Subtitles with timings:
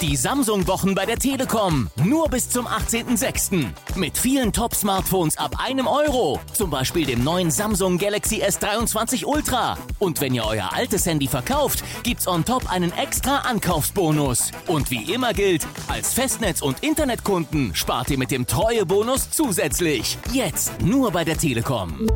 [0.00, 1.88] Die Samsung-Wochen bei der Telekom.
[2.04, 3.64] Nur bis zum 18.06.
[3.94, 6.40] Mit vielen Top-Smartphones ab einem Euro.
[6.52, 9.78] Zum Beispiel dem neuen Samsung Galaxy S23 Ultra.
[10.00, 14.50] Und wenn ihr euer altes Handy verkauft, gibt's on top einen extra Ankaufsbonus.
[14.66, 20.18] Und wie immer gilt, als Festnetz- und Internetkunden spart ihr mit dem Treuebonus zusätzlich.
[20.32, 22.06] Jetzt nur bei der Telekom.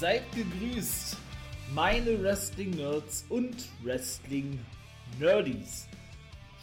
[0.00, 1.16] Seid gegrüßt,
[1.74, 5.88] meine Wrestling-Nerds und Wrestling-Nerdies.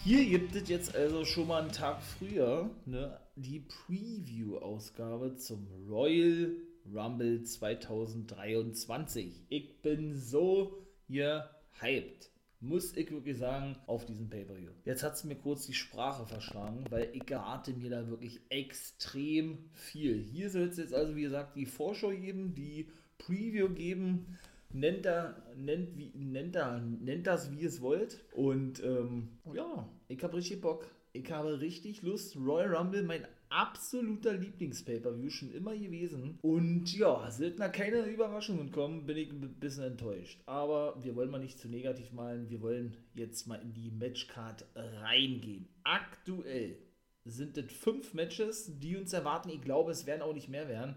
[0.04, 6.56] Hier gibt es jetzt also schon mal einen Tag früher ne, die Preview-Ausgabe zum Royal
[6.92, 9.46] Rumble 2023.
[9.50, 10.76] Ich bin so
[11.08, 14.72] gehypt muss ich wirklich sagen, auf diesen Pay-Per-View.
[14.84, 19.70] Jetzt hat es mir kurz die Sprache verschlagen, weil ich erwarte mir da wirklich extrem
[19.74, 20.24] viel.
[20.24, 24.38] Hier soll es jetzt also, wie gesagt, die Vorschau geben, die Preview geben.
[24.70, 28.24] Nennt, er, nennt, wie, nennt, er, nennt das, wie es wollt.
[28.34, 30.90] Und ähm, ja, ich habe richtig Bock.
[31.14, 32.36] Ich habe richtig Lust.
[32.36, 36.38] Royal Rumble, mein absoluter Lieblings-Pay-Per-View, schon immer gewesen.
[36.42, 40.42] Und ja, sollten da keine Überraschungen kommen, bin ich ein bisschen enttäuscht.
[40.46, 42.50] Aber wir wollen mal nicht zu negativ malen.
[42.50, 45.68] Wir wollen jetzt mal in die Matchcard reingehen.
[45.84, 46.78] Aktuell
[47.26, 49.50] sind es fünf Matches, die uns erwarten.
[49.50, 50.96] Ich glaube, es werden auch nicht mehr werden.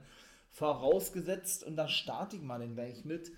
[0.51, 3.33] Vorausgesetzt, und da starte ich mal dann gleich mit,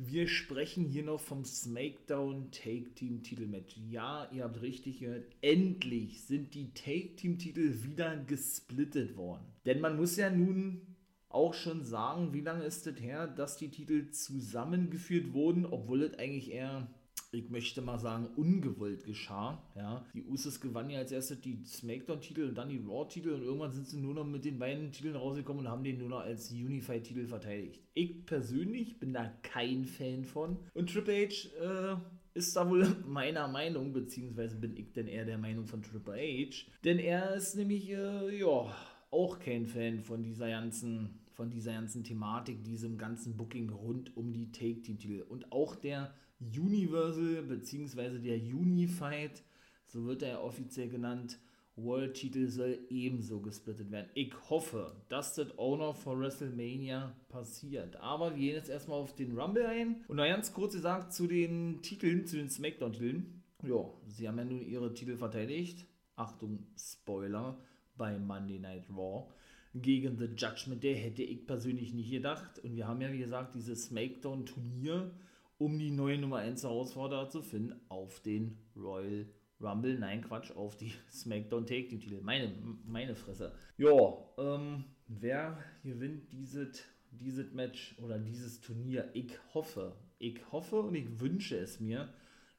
[0.00, 3.76] wir sprechen hier noch vom SmackDown Take Team Titelmatch.
[3.90, 5.26] Ja, ihr habt richtig gehört.
[5.40, 9.44] Endlich sind die Take Team Titel wieder gesplittet worden.
[9.66, 10.82] Denn man muss ja nun
[11.28, 16.18] auch schon sagen, wie lange ist es her, dass die Titel zusammengeführt wurden, obwohl es
[16.18, 16.88] eigentlich eher
[17.30, 19.62] ich möchte mal sagen, ungewollt geschah.
[19.76, 20.04] Ja.
[20.14, 23.86] Die Usos gewannen ja als erstes die SmackDown-Titel und dann die Raw-Titel und irgendwann sind
[23.86, 27.26] sie nur noch mit den beiden Titeln rausgekommen und haben den nur noch als Unified-Titel
[27.26, 27.82] verteidigt.
[27.92, 30.56] Ich persönlich bin da kein Fan von.
[30.72, 31.96] Und Triple H äh,
[32.32, 36.66] ist da wohl meiner Meinung, beziehungsweise bin ich denn eher der Meinung von Triple H.
[36.84, 38.74] Denn er ist nämlich, äh, ja,
[39.10, 44.32] auch kein Fan von dieser ganzen von dieser ganzen Thematik, diesem ganzen Booking rund um
[44.32, 45.24] die Take-Team-Titel.
[45.28, 48.18] Und auch der Universal bzw.
[48.18, 49.42] der Unified,
[49.86, 51.38] so wird er offiziell genannt,
[51.76, 54.08] World-Titel soll ebenso gesplittet werden.
[54.14, 57.96] Ich hoffe, dass das auch noch vor WrestleMania passiert.
[57.96, 60.04] Aber wir gehen jetzt erstmal auf den Rumble ein.
[60.08, 63.42] Und noch ganz kurz gesagt zu den Titeln, zu den SmackDown-Titeln.
[63.62, 65.86] Ja, sie haben ja nun ihre Titel verteidigt.
[66.16, 67.56] Achtung, Spoiler,
[67.96, 69.28] bei Monday Night Raw
[69.74, 72.58] gegen The Judgment Day hätte ich persönlich nicht gedacht.
[72.60, 75.10] Und wir haben ja, wie gesagt, dieses SmackDown-Turnier
[75.58, 79.26] um die neue Nummer 1 Herausforderer zu finden auf den Royal
[79.60, 79.98] Rumble.
[79.98, 82.20] Nein, Quatsch, auf die SmackDown Take Team Titel.
[82.22, 82.52] Meine,
[82.84, 83.52] meine Fresse.
[83.76, 89.10] Ja, ähm, wer gewinnt dieses dieses Match oder dieses Turnier?
[89.14, 92.12] Ich hoffe, ich hoffe und ich wünsche es mir,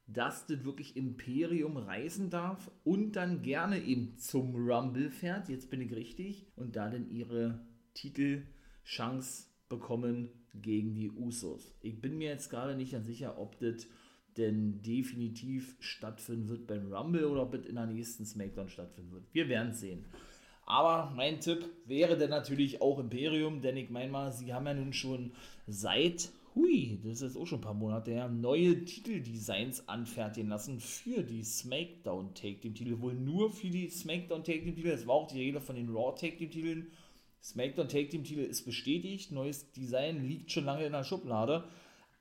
[0.08, 5.50] dass das wirklich Imperium reisen darf und dann gerne eben zum Rumble fährt.
[5.50, 6.48] Jetzt bin ich richtig.
[6.56, 7.60] Und da dann ihre
[7.94, 11.74] Titelchance bekommen gegen die Usos.
[11.82, 13.88] Ich bin mir jetzt gerade nicht ganz sicher, ob das
[14.38, 19.26] denn definitiv stattfinden wird beim Rumble oder ob es in der nächsten SmackDown stattfinden wird.
[19.34, 20.06] Wir werden es sehen.
[20.66, 24.76] Aber mein Tipp wäre dann natürlich auch Imperium, denn ich meine mal, sie haben ja
[24.76, 25.32] nun schon
[25.66, 31.24] seit, hui, das ist auch schon ein paar Monate her, neue Titeldesigns anfertigen lassen für
[31.24, 33.02] die SmackDown Take Team Titel.
[33.02, 34.90] Wohl nur für die SmackDown Take Team Titel.
[34.90, 36.92] Es war auch die Rede von den Raw Take Team Titeln
[37.42, 41.64] SmackDown Take Team Titel ist bestätigt, neues Design liegt schon lange in der Schublade,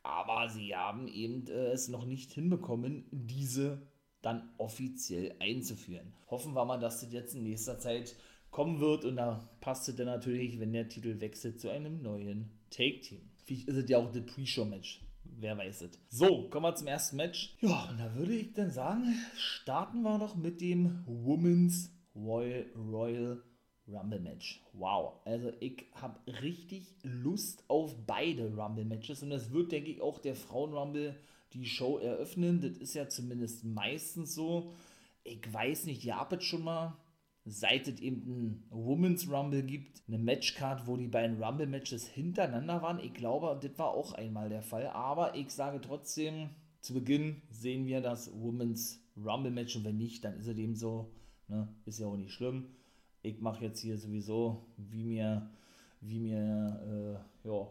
[0.03, 3.83] aber sie haben eben äh, es noch nicht hinbekommen, diese
[4.23, 6.13] dann offiziell einzuführen.
[6.29, 8.17] Hoffen wir mal, dass das jetzt in nächster Zeit
[8.51, 12.51] kommen wird und da passt es dann natürlich, wenn der Titel wechselt zu einem neuen
[12.71, 13.31] Take Team.
[13.45, 15.03] Vielleicht ist es ja auch das Pre-Show-Match.
[15.25, 15.91] wer weiß es.
[16.09, 17.57] So, kommen wir zum ersten Match.
[17.61, 23.43] Ja, und da würde ich dann sagen, starten wir doch mit dem Women's Royal, Royal
[23.89, 24.63] Rumble Match.
[24.73, 30.01] Wow, also ich habe richtig Lust auf beide Rumble Matches und das wird, denke ich,
[30.01, 31.17] auch der Frauen Rumble
[31.55, 32.61] die Show eröffnen.
[32.61, 34.73] Das ist ja zumindest meistens so.
[35.25, 36.97] Ich weiß nicht, ihr habt schon mal
[37.51, 42.99] seit es eben ein Women's Rumble gibt, eine Matchcard, wo die beiden Rumble-Matches hintereinander waren.
[43.01, 44.87] Ich glaube, das war auch einmal der Fall.
[44.89, 46.51] Aber ich sage trotzdem,
[46.81, 51.11] zu Beginn sehen wir das Women's Rumble-Match und wenn nicht, dann ist es eben so.
[51.49, 51.69] Ne?
[51.87, 52.67] Ist ja auch nicht schlimm.
[53.23, 55.51] Ich mache jetzt hier sowieso, wie mir,
[56.01, 57.67] wie mir, äh, ja,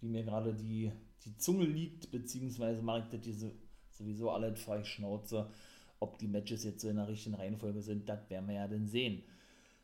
[0.00, 0.90] wie mir gerade die,
[1.24, 3.50] die Zunge liegt, beziehungsweise mache ich das hier
[3.90, 5.50] sowieso alle frei Schnauze.
[5.98, 8.86] Ob die Matches jetzt so in der richtigen Reihenfolge sind, das werden wir ja dann
[8.86, 9.22] sehen.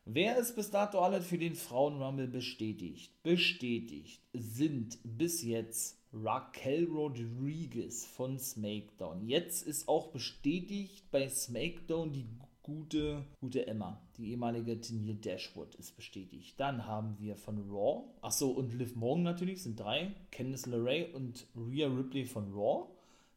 [0.05, 3.23] Wer ist bis dato alles für den Frauen-Rumble bestätigt?
[3.23, 9.26] Bestätigt sind bis jetzt Raquel Rodriguez von SmackDown.
[9.26, 12.26] Jetzt ist auch bestätigt bei SmackDown die
[12.62, 16.59] gute, gute Emma, die ehemalige Tennille Dashwood ist bestätigt.
[16.59, 20.14] Dann haben wir von Raw, achso, und Liv Morgan natürlich, sind drei.
[20.31, 22.87] Candice LeRae und Rhea Ripley von Raw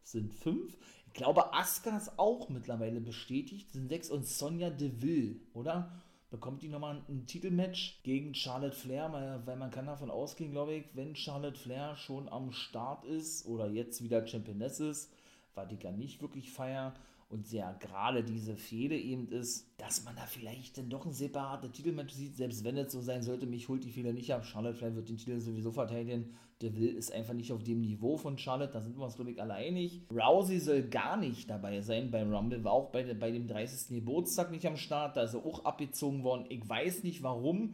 [0.03, 0.77] sind fünf
[1.15, 3.71] glaube, Asuka ist auch mittlerweile bestätigt.
[3.71, 5.91] Sind sechs und Sonja Deville, oder?
[6.29, 10.85] Bekommt die nochmal ein Titelmatch gegen Charlotte Flair, weil man kann davon ausgehen, glaube ich,
[10.93, 15.13] wenn Charlotte Flair schon am Start ist oder jetzt wieder Championess ist,
[15.53, 16.93] war die gar nicht wirklich feier
[17.35, 21.71] und sehr gerade diese Fehde eben ist, dass man da vielleicht dann doch ein separates
[21.73, 24.45] Titelmatch sieht, selbst wenn es so sein sollte, mich holt die Fehler nicht ab.
[24.45, 26.33] Charlotte Flair wird den Titel sowieso verteidigen.
[26.61, 29.31] Der Will ist einfach nicht auf dem Niveau von Charlotte, da sind wir uns, glaube
[29.31, 30.01] ich, alle einig.
[30.09, 33.97] Rousey soll gar nicht dabei sein beim Rumble, war auch bei, bei dem 30.
[33.97, 36.45] Geburtstag nicht am Start, da ist er auch abgezogen worden.
[36.47, 37.73] Ich weiß nicht warum,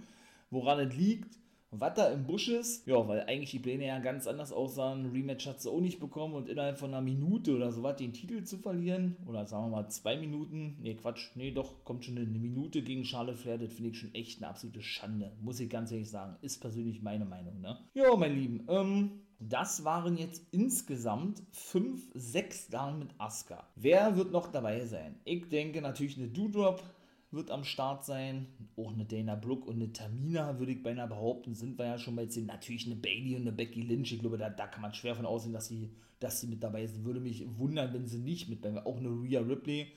[0.49, 1.37] woran es liegt
[1.71, 2.85] was da im Busch ist.
[2.85, 5.11] Ja, weil eigentlich die Pläne ja ganz anders aussahen.
[5.11, 8.13] Rematch hat sie auch nicht bekommen und innerhalb von einer Minute oder so was den
[8.13, 12.17] Titel zu verlieren, oder sagen wir mal zwei Minuten, nee, Quatsch, nee, doch, kommt schon
[12.17, 15.69] eine Minute gegen Charlotte Flair, das finde ich schon echt eine absolute Schande, muss ich
[15.69, 16.35] ganz ehrlich sagen.
[16.41, 17.77] Ist persönlich meine Meinung, ne?
[17.93, 23.67] Ja, mein Lieben, ähm, das waren jetzt insgesamt fünf, sechs Damen mit Asuka.
[23.75, 25.19] Wer wird noch dabei sein?
[25.23, 26.83] Ich denke natürlich eine Doudrop,
[27.31, 28.47] wird am Start sein.
[28.75, 32.15] Auch eine Dana Brooke und eine Tamina, würde ich beinahe behaupten, sind wir ja schon
[32.15, 32.47] mal sehen.
[32.47, 34.11] Natürlich eine Bailey und eine Becky Lynch.
[34.13, 36.85] Ich glaube, da, da kann man schwer von aussehen, dass sie, dass sie mit dabei
[36.85, 37.05] sind.
[37.05, 39.87] Würde mich wundern, wenn sie nicht mit dabei Auch eine Rhea Ripley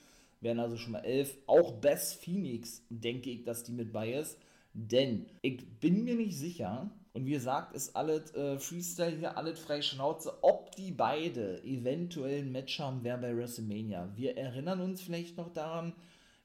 [0.41, 1.37] wären also schon mal elf.
[1.47, 4.37] Auch Bess Phoenix, denke ich, dass die mit bei ist.
[4.73, 9.57] Denn ich bin mir nicht sicher, und wie gesagt, ist alles äh, Freestyle hier, alles
[9.57, 14.11] frei Schnauze, ob die beide eventuell ein Match haben, wer bei WrestleMania.
[14.17, 15.93] Wir erinnern uns vielleicht noch daran,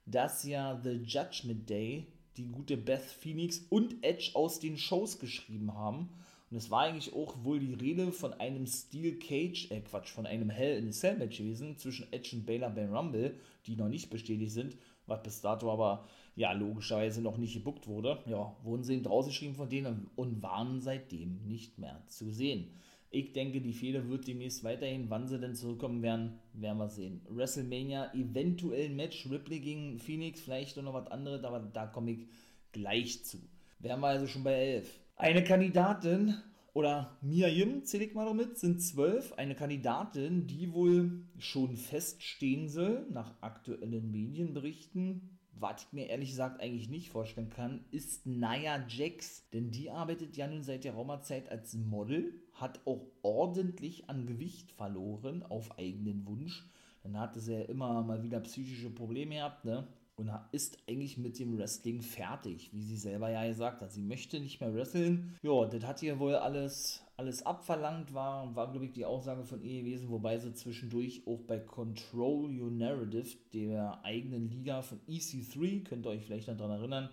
[0.06, 2.06] dass ja The Judgment Day
[2.36, 6.08] die gute Beth Phoenix und Edge aus den Shows geschrieben haben.
[6.50, 10.26] Und es war eigentlich auch wohl die Rede von einem Steel Cage, äh Quatsch, von
[10.26, 13.36] einem Hell in a Cell Match gewesen zwischen Edge und Baylor beim Rumble,
[13.66, 14.76] die noch nicht bestätigt sind,
[15.06, 18.18] was bis dato aber ja logischerweise noch nicht gebuckt wurde.
[18.26, 22.72] Ja, wurden sie eben geschrieben von denen und waren seitdem nicht mehr zu sehen.
[23.10, 25.10] Ich denke, die Fehler wird demnächst weiterhin.
[25.10, 27.20] Wann sie denn zurückkommen werden, werden wir sehen.
[27.28, 32.28] WrestleMania, eventuell ein Match, Ripley gegen Phoenix, vielleicht noch was anderes, aber da komme ich
[32.72, 33.38] gleich zu.
[33.80, 35.00] Wären wir also schon bei 11.
[35.16, 36.36] Eine Kandidatin,
[36.72, 39.32] oder Mia Yim, zähle ich mal noch mit, sind zwölf.
[39.32, 46.60] Eine Kandidatin, die wohl schon feststehen soll, nach aktuellen Medienberichten, was ich mir ehrlich gesagt
[46.60, 49.48] eigentlich nicht vorstellen kann, ist Naya Jax.
[49.50, 54.72] Denn die arbeitet ja nun seit der Raumerzeit als Model, hat auch ordentlich an Gewicht
[54.72, 56.66] verloren auf eigenen Wunsch.
[57.02, 59.86] Dann hatte sie ja immer mal wieder psychische Probleme gehabt, ne?
[60.16, 63.90] Und ist eigentlich mit dem Wrestling fertig, wie sie selber ja gesagt hat.
[63.90, 65.34] Sie möchte nicht mehr wresteln.
[65.40, 69.62] Ja, das hat ihr wohl alles alles abverlangt war, war glaube ich die Aussage von
[69.62, 75.84] ihr gewesen, wobei sie zwischendurch auch bei Control Your Narrative, der eigenen Liga von EC3,
[75.84, 77.10] könnt ihr euch vielleicht daran erinnern,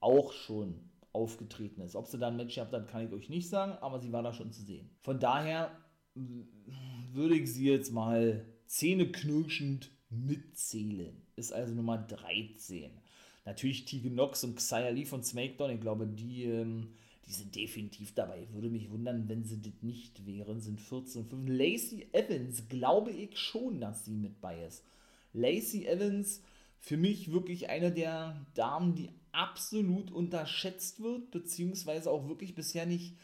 [0.00, 0.74] auch schon
[1.14, 1.96] aufgetreten ist.
[1.96, 4.22] Ob sie da ein Match gehabt hat, kann ich euch nicht sagen, aber sie war
[4.22, 4.90] da schon zu sehen.
[5.00, 5.70] Von daher
[7.12, 11.22] würde ich sie jetzt mal zähneknirschend mitzählen.
[11.36, 12.90] Ist also Nummer 13.
[13.44, 16.94] Natürlich Tegan Nox und Xia Lee von SmackDown, ich glaube, die ähm,
[17.26, 18.46] die sind definitiv dabei.
[18.52, 20.60] Würde mich wundern, wenn sie das nicht wären.
[20.60, 21.48] Sind 14 und 5.
[21.48, 24.84] Lacey Evans, glaube ich schon, dass sie mit bei ist.
[25.32, 26.42] Lacey Evans,
[26.78, 33.16] für mich wirklich eine der Damen, die absolut unterschätzt wird, beziehungsweise auch wirklich bisher nicht,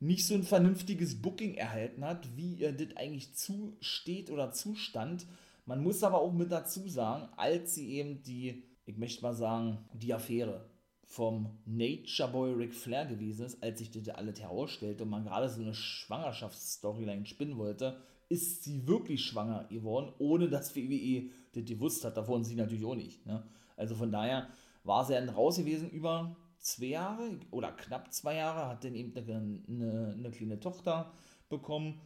[0.00, 5.26] nicht so ein vernünftiges Booking erhalten hat, wie ihr das eigentlich zusteht oder zustand.
[5.64, 9.78] Man muss aber auch mit dazu sagen, als sie eben die, ich möchte mal sagen,
[9.92, 10.68] die Affäre
[11.06, 15.48] vom Nature Boy Ric Flair gewesen ist, als sich das alles herausstellte und man gerade
[15.48, 17.96] so eine Schwangerschaftsstoryline spinnen wollte,
[18.28, 22.16] ist sie wirklich schwanger geworden, ohne dass WWE das gewusst hat.
[22.16, 23.24] Davon sie natürlich auch nicht.
[23.24, 23.44] Ne?
[23.76, 24.48] Also von daher
[24.86, 29.16] war sie dann raus gewesen über zwei Jahre oder knapp zwei Jahre, hat dann eben
[29.16, 31.12] eine, eine, eine kleine Tochter
[31.48, 32.00] bekommen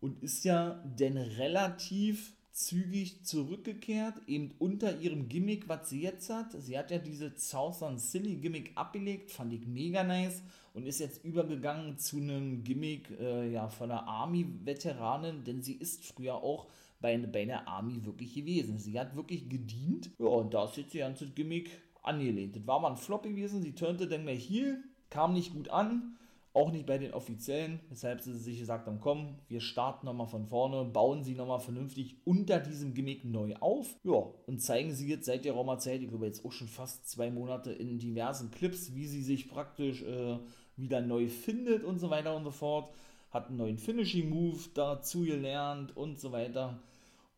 [0.00, 6.52] und ist ja dann relativ zügig zurückgekehrt, eben unter ihrem Gimmick, was sie jetzt hat.
[6.52, 11.22] Sie hat ja diese Southern Silly Gimmick abgelegt, fand ich mega nice und ist jetzt
[11.22, 16.66] übergegangen zu einem Gimmick äh, ja, von einer Army-Veteranin, denn sie ist früher auch
[16.98, 18.78] bei, bei der Army wirklich gewesen.
[18.78, 20.10] Sie hat wirklich gedient.
[20.18, 21.70] Ja, und da ist jetzt ihr ganzes Gimmick
[22.06, 22.56] angelehnt.
[22.56, 26.16] Das war mal ein Flop gewesen, sie turnte dann gleich hier, kam nicht gut an
[26.56, 30.46] auch nicht bei den Offiziellen, weshalb sie sich gesagt haben, komm, wir starten nochmal von
[30.46, 33.94] vorne, bauen sie nochmal vernünftig unter diesem Gimmick neu auf.
[34.04, 37.30] Ja, und zeigen sie jetzt seit der Roma-Zeit, ich glaube jetzt auch schon fast zwei
[37.30, 40.38] Monate in diversen Clips, wie sie sich praktisch äh,
[40.76, 42.90] wieder neu findet und so weiter und so fort.
[43.30, 46.80] Hat einen neuen Finishing-Move dazu gelernt und so weiter.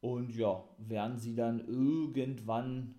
[0.00, 2.94] Und ja, werden sie dann irgendwann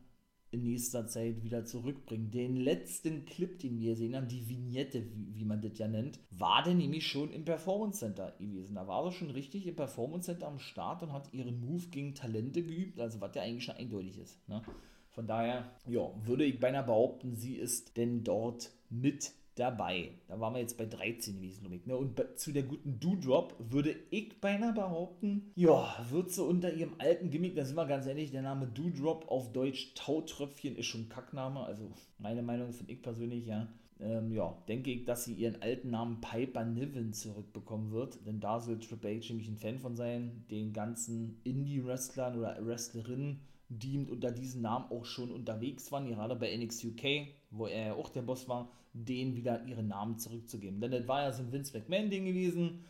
[0.52, 2.32] in nächster Zeit wieder zurückbringen.
[2.32, 6.20] Den letzten Clip, den wir sehen haben, die Vignette, wie, wie man das ja nennt,
[6.32, 8.76] war der nämlich schon im Performance Center gewesen.
[8.76, 12.16] Da war er schon richtig im Performance Center am Start und hat ihren Move gegen
[12.16, 14.48] Talente geübt, also was ja eigentlich schon eindeutig ist.
[14.48, 14.62] Ne?
[15.10, 20.12] Von daher, ja, würde ich beinahe behaupten, sie ist denn dort mit dabei.
[20.28, 21.86] Da waren wir jetzt bei 13 gewesen, glaube ich.
[21.86, 21.96] Ne?
[21.96, 27.30] Und zu der guten Doodrop würde ich beinahe behaupten, ja, wird sie unter ihrem alten
[27.30, 31.60] Gimmick, da sind wir ganz ehrlich, der Name Doodrop auf Deutsch Tautröpfchen ist schon Kackname,
[31.62, 33.68] also meine Meinung finde ich persönlich, ja.
[34.02, 38.62] Ähm, ja, denke ich, dass sie ihren alten Namen Piper Niven zurückbekommen wird, denn da
[38.62, 44.32] soll Triple H nämlich ein Fan von sein, den ganzen Indie-Wrestlern oder Wrestlerinnen, die unter
[44.32, 48.24] diesem Namen auch schon unterwegs waren, gerade bei NXT UK, wo er ja auch der
[48.24, 50.82] Boss war, denen wieder ihren Namen zurückzugeben.
[50.82, 52.84] Denn das war ja so ein Vince McMahon-Ding gewesen,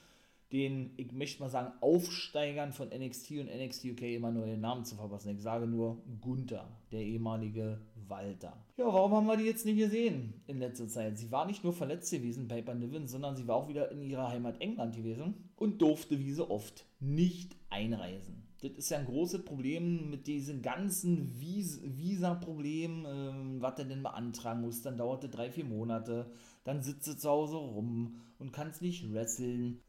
[0.54, 4.96] den, ich möchte mal sagen, Aufsteigern von NXT und NXT UK immer neue Namen zu
[4.96, 5.36] verpassen.
[5.36, 8.58] Ich sage nur Gunther, der ehemalige Walter.
[8.78, 11.20] Ja, warum haben wir die jetzt nicht gesehen in letzter Zeit?
[11.20, 14.30] Sie war nicht nur verletzt gewesen, Piper Niven, sondern sie war auch wieder in ihrer
[14.30, 19.46] Heimat England gewesen und durfte wie so oft nicht einreisen das ist ja ein großes
[19.46, 24.82] Problem mit diesen ganzen Vis Visa-Problemen, ähm, was er denn beantragen muss.
[24.82, 26.30] Dann dauert das drei, vier Monate.
[26.66, 29.82] Dann sitzt er zu Hause rum und kann es nicht wresteln.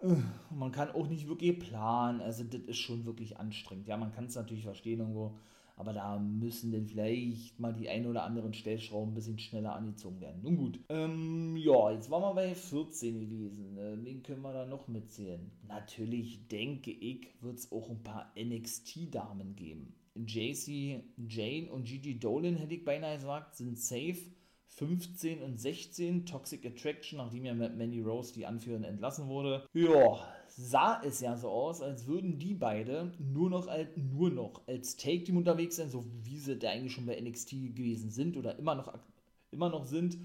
[0.50, 2.20] Man kann auch nicht wirklich planen.
[2.20, 3.88] Also, das ist schon wirklich anstrengend.
[3.88, 5.36] Ja, man kann es natürlich verstehen irgendwo
[5.80, 10.20] aber da müssen dann vielleicht mal die ein oder anderen Stellschrauben ein bisschen schneller angezogen
[10.20, 10.42] werden.
[10.42, 10.80] Nun gut.
[10.90, 13.78] Ähm, ja, jetzt waren wir bei 14 gewesen.
[13.78, 15.50] Äh, wen können wir da noch mitzählen?
[15.66, 19.94] Natürlich denke ich, wird es auch ein paar NXT-Damen geben.
[20.14, 24.18] JC Jane und Gigi Dolan, hätte ich beinahe gesagt, sind safe.
[24.66, 29.66] 15 und 16 Toxic Attraction, nachdem ja Manny Rose die Anführerin entlassen wurde.
[29.74, 30.20] Ja,
[30.56, 34.96] sah es ja so aus, als würden die beide nur noch als, nur noch als
[34.96, 38.74] Take-Team unterwegs sein, so wie sie da eigentlich schon bei NXT gewesen sind oder immer
[38.74, 38.92] noch,
[39.50, 40.18] immer noch sind.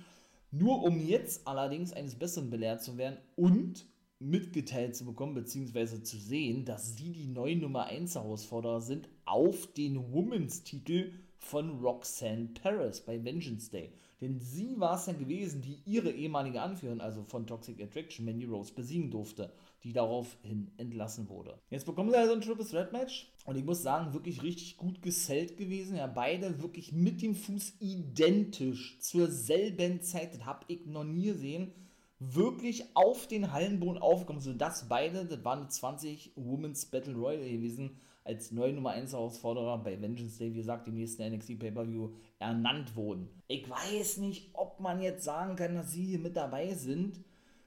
[0.52, 3.86] Nur um jetzt allerdings eines Besseren belehrt zu werden und
[4.20, 9.68] mitgeteilt zu bekommen, beziehungsweise zu sehen, dass sie die neuen Nummer 1 Herausforderer sind auf
[9.74, 13.92] den Women's-Titel von Roxanne Paris bei Vengeance Day.
[14.22, 18.46] Denn sie war es ja gewesen, die ihre ehemalige Anführerin, also von Toxic Attraction, Mandy
[18.46, 19.52] Rose, besiegen durfte
[19.86, 21.60] die daraufhin entlassen wurde.
[21.70, 25.02] Jetzt bekommen sie also ein Triple Threat Match und ich muss sagen, wirklich richtig gut
[25.04, 25.96] gesellt gewesen.
[25.96, 31.28] Ja, beide wirklich mit dem Fuß identisch zur selben Zeit, das habe ich noch nie
[31.28, 31.72] gesehen,
[32.20, 38.52] wirklich auf den Hallenboden aufgekommen, sodass beide, das waren 20 Women's Battle Royale gewesen, als
[38.52, 43.30] neue Nummer 1 Herausforderer bei Vengeance Day, wie gesagt, im nächsten NXT Pay-Per-View ernannt wurden.
[43.48, 47.24] Ich weiß nicht, ob man jetzt sagen kann, dass sie hier mit dabei sind,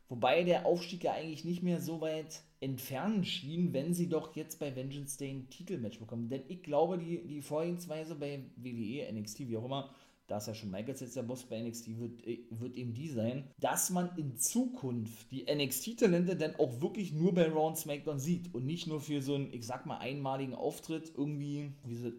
[0.08, 4.58] Wobei der Aufstieg ja eigentlich nicht mehr so weit entfernt schien, wenn sie doch jetzt
[4.58, 6.28] bei Vengeance Day ein Titelmatch bekommen.
[6.28, 9.94] Denn ich glaube, die, die Vorgehensweise bei WWE, NXT, wie auch immer,
[10.26, 13.08] da ist ja schon Michaels jetzt der Boss bei NXT, wird, äh, wird eben die
[13.08, 18.18] sein, dass man in Zukunft die NXT-Talente dann auch wirklich nur bei Raw und SmackDown
[18.18, 22.12] sieht und nicht nur für so einen, ich sag mal, einmaligen Auftritt irgendwie, wie sie,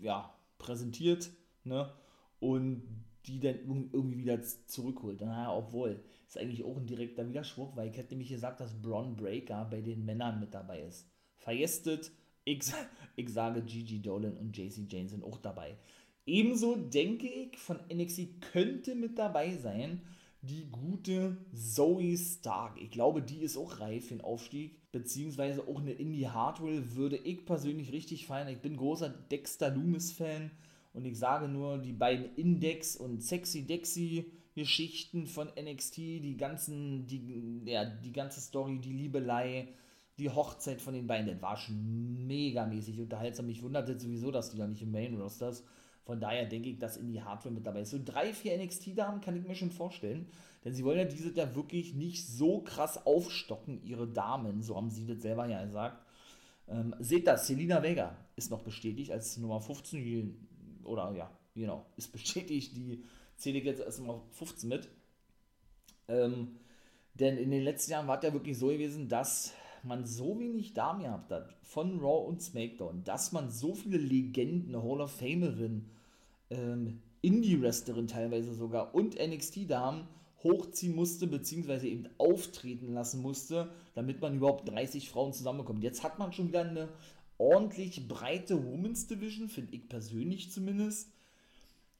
[0.00, 1.30] ja, präsentiert,
[1.64, 1.92] ne,
[2.40, 2.82] und
[3.26, 3.58] die dann
[3.92, 5.20] irgendwie wieder zurückholt.
[5.20, 6.02] Naja, obwohl,
[6.34, 9.82] ist eigentlich auch ein direkter Widerspruch, weil ich hätte nämlich gesagt, dass Braun Breaker bei
[9.82, 11.06] den Männern mit dabei ist.
[11.36, 12.10] Vergestet,
[12.44, 12.62] ich,
[13.16, 15.76] ich sage Gigi Dolan und JC Jane sind auch dabei.
[16.24, 20.00] Ebenso denke ich, von NXT könnte mit dabei sein
[20.40, 22.80] die gute Zoe Stark.
[22.80, 27.18] Ich glaube, die ist auch reif für den Aufstieg, beziehungsweise auch eine Indie Hardware würde
[27.18, 28.48] ich persönlich richtig feiern.
[28.48, 30.50] Ich bin großer Dexter Loomis Fan
[30.94, 33.22] Und ich sage nur, die beiden Index- und
[34.54, 39.68] Sexy-Dexy-Geschichten von NXT, die ganzen, die, ja, die ganze Story, die Liebelei,
[40.18, 43.46] die Hochzeit von den beiden, das war schon megamäßig unterhaltsam.
[43.46, 45.64] Mich wunderte sowieso, dass die da nicht im Main Rosters.
[46.04, 47.90] Von daher denke ich, dass in die Hardware mit dabei ist.
[47.90, 50.26] So drei, vier NXT-Damen kann ich mir schon vorstellen.
[50.64, 54.62] Denn sie wollen ja diese da wirklich nicht so krass aufstocken, ihre Damen.
[54.62, 56.04] So haben sie das selber ja gesagt.
[56.68, 62.12] Ähm, seht das, Selina Vega ist noch bestätigt als Nummer 15 oder ja, genau, ist
[62.12, 63.02] bestätigt, die
[63.42, 64.88] zähle ich jetzt erstmal 15 mit.
[66.08, 66.58] Ähm,
[67.14, 70.74] denn in den letzten Jahren war es ja wirklich so gewesen, dass man so wenig
[70.74, 75.90] Damen gehabt hat, von Raw und SmackDown, dass man so viele Legenden, Hall of Famerinnen,
[76.50, 80.06] ähm, Indie-Wrestlerin teilweise sogar und NXT-Damen
[80.42, 85.84] hochziehen musste, beziehungsweise eben auftreten lassen musste, damit man überhaupt 30 Frauen zusammenbekommt.
[85.84, 86.88] Jetzt hat man schon wieder eine
[87.38, 91.10] ordentlich breite Women's Division, finde ich persönlich zumindest.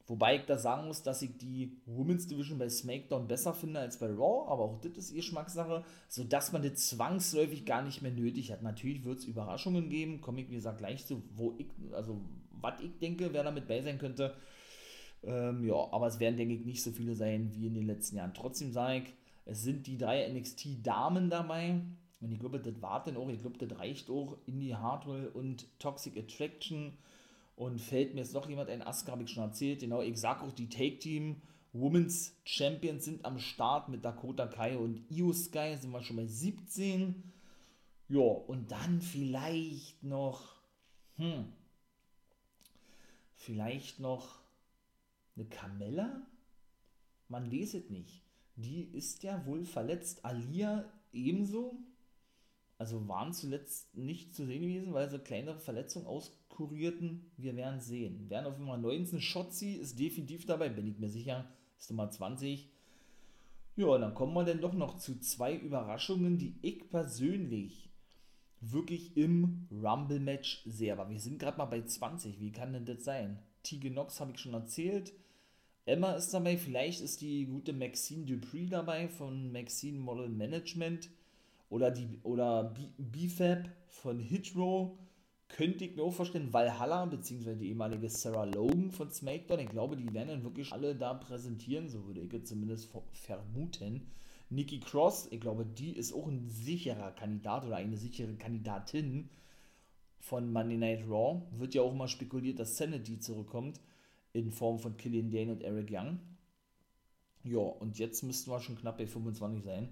[0.06, 3.98] Wobei ich da sagen muss, dass ich die Women's Division bei SmackDown besser finde als
[3.98, 8.10] bei Raw, aber auch das ist ihr Geschmackssache, sodass man das zwangsläufig gar nicht mehr
[8.10, 8.62] nötig hat.
[8.62, 12.80] Natürlich wird es Überraschungen geben, komme ich wie gesagt gleich zu, wo ich, also was
[12.80, 14.34] ich denke, wer damit bei sein könnte.
[15.22, 18.16] Ähm, ja, aber es werden, denke ich, nicht so viele sein wie in den letzten
[18.16, 18.34] Jahren.
[18.34, 21.80] Trotzdem sage ich, es sind die drei NXT-Damen dabei.
[22.20, 25.30] Und ich glaube, das war dann auch, ich glaube, das reicht auch in die Hardware
[25.30, 26.92] und Toxic Attraction.
[27.54, 30.42] Und fällt mir jetzt noch jemand ein, Asuka habe ich schon erzählt, genau, ich sage
[30.42, 31.42] auch, die Take-Team
[31.72, 36.26] Women's Champions sind am Start mit Dakota Kai und Io Sky, sind wir schon bei
[36.26, 37.32] 17.
[38.08, 40.56] Ja, und dann vielleicht noch,
[41.16, 41.50] hm,
[43.34, 44.40] vielleicht noch
[45.34, 46.26] eine Camella?
[47.28, 48.22] Man weiß es nicht.
[48.56, 50.24] Die ist ja wohl verletzt.
[50.24, 51.78] Alia ebenso.
[52.76, 56.06] Also waren zuletzt nicht zu sehen gewesen, weil sie kleinere Verletzungen
[56.52, 57.30] auskurierten.
[57.36, 58.28] Wir werden sehen.
[58.28, 59.20] Werden auf Nummer 19.
[59.20, 61.46] Schotzi ist definitiv dabei, bin ich mir sicher.
[61.78, 62.68] Ist Nummer 20.
[63.76, 67.88] Ja, dann kommen wir dann doch noch zu zwei Überraschungen, die ich persönlich
[68.60, 70.92] wirklich im Rumble-Match sehe.
[70.92, 72.38] Aber wir sind gerade mal bei 20.
[72.38, 73.38] Wie kann denn das sein?
[73.62, 75.12] Tegan Knox habe ich schon erzählt.
[75.84, 81.10] Emma ist dabei, vielleicht ist die gute Maxine Dupree dabei von Maxine Model Management
[81.70, 84.96] oder die oder BFAB von Hitro.
[85.56, 89.60] Könnte ich mir auch vorstellen, Valhalla, beziehungsweise die ehemalige Sarah Logan von SmackDown.
[89.60, 94.06] Ich glaube, die werden dann wirklich alle da präsentieren, so würde ich zumindest vermuten.
[94.48, 99.28] Nikki Cross, ich glaube, die ist auch ein sicherer Kandidat oder eine sichere Kandidatin
[100.20, 101.42] von Monday Night Raw.
[101.50, 103.78] Wird ja auch mal spekuliert, dass Sanity zurückkommt
[104.32, 106.18] in Form von Killian Dane und Eric Young.
[107.44, 109.88] Ja, und jetzt müssten wir schon knapp bei 25 sein.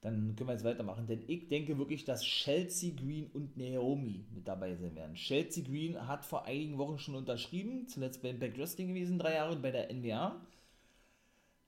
[0.00, 4.48] Dann können wir jetzt weitermachen, denn ich denke wirklich, dass Chelsea Green und Naomi mit
[4.48, 5.14] dabei sein werden.
[5.14, 9.56] Chelsea Green hat vor einigen Wochen schon unterschrieben, zuletzt bei Impact Wrestling gewesen, drei Jahre
[9.56, 10.40] bei der NWA.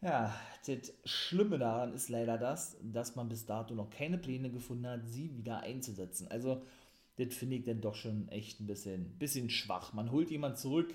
[0.01, 0.35] Ja,
[0.67, 5.07] das Schlimme daran ist leider das, dass man bis dato noch keine Pläne gefunden hat,
[5.07, 6.27] sie wieder einzusetzen.
[6.29, 6.63] Also,
[7.17, 9.93] das finde ich dann doch schon echt ein bisschen, bisschen schwach.
[9.93, 10.95] Man holt jemanden zurück,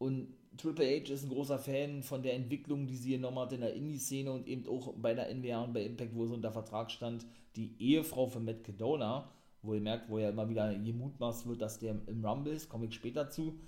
[0.00, 3.60] und Triple H ist ein großer Fan von der Entwicklung, die sie genommen hat in
[3.60, 6.90] der Indie-Szene und eben auch bei der NWA und bei Impact, wo sie unter Vertrag
[6.90, 7.24] stand.
[7.56, 9.30] Die Ehefrau von Matt Cadona,
[9.62, 12.86] wo ihr merkt, wo ja immer wieder gemutmaßt wird, dass der im Rumble ist, komme
[12.86, 13.58] ich später zu.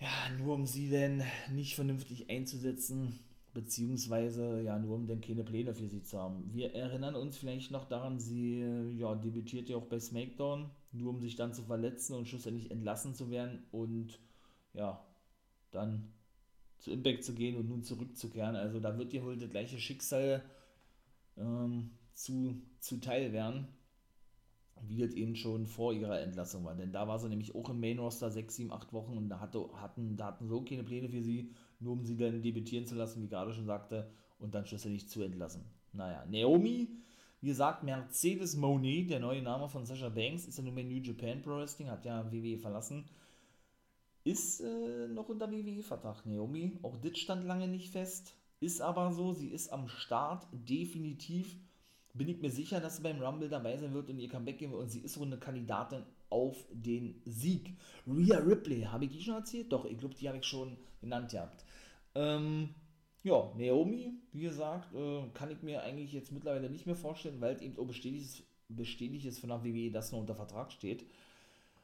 [0.00, 3.20] Ja, nur um sie denn nicht vernünftig einzusetzen,
[3.54, 6.50] beziehungsweise ja, nur um dann keine Pläne für sie zu haben.
[6.52, 8.64] Wir erinnern uns vielleicht noch daran, sie
[8.96, 13.14] ja, debütiert ja auch bei SmackDown, nur um sich dann zu verletzen und schlussendlich entlassen
[13.14, 14.18] zu werden und
[14.74, 15.04] ja,
[15.70, 16.12] dann
[16.78, 18.56] zu Impact zu gehen und nun zurückzukehren.
[18.56, 20.42] Also da wird dir wohl das gleiche Schicksal
[21.36, 23.68] ähm, zu, zuteil werden,
[24.82, 26.74] wie das eben schon vor ihrer Entlassung war.
[26.74, 29.38] Denn da war sie nämlich auch im Main Roster 6, 7, 8 Wochen und da,
[29.38, 32.96] hatte, hatten, da hatten so keine Pläne für sie, nur um sie dann debütieren zu
[32.96, 35.64] lassen, wie gerade schon sagte, und dann schlussendlich zu entlassen.
[35.92, 36.88] Naja, Naomi,
[37.40, 41.00] wie gesagt, Mercedes Monet, der neue Name von Sasha Banks, ist ja nun bei New
[41.00, 43.04] Japan Pro Wrestling, hat ja WWE verlassen
[44.24, 46.78] ist äh, noch unter WWE-Vertrag, Naomi.
[46.82, 48.34] Auch das stand lange nicht fest.
[48.60, 51.56] Ist aber so, sie ist am Start, definitiv.
[52.14, 54.72] Bin ich mir sicher, dass sie beim Rumble dabei sein wird und ihr Comeback geben
[54.72, 54.82] wird.
[54.82, 57.76] Und sie ist so eine Kandidatin auf den Sieg.
[58.06, 59.72] Rhea Ripley, habe ich die schon erzählt?
[59.72, 61.64] Doch, ich glaube, die habe ich schon genannt gehabt.
[62.14, 62.70] Ähm,
[63.24, 67.54] ja, Naomi, wie gesagt, äh, kann ich mir eigentlich jetzt mittlerweile nicht mehr vorstellen, weil
[67.56, 71.04] es eben auch bestätigt ist, von der WWE, dass noch unter Vertrag steht.